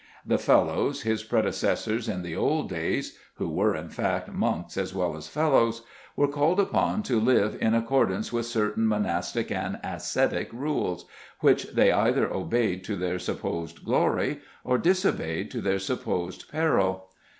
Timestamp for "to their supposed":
12.85-13.85, 15.51-16.51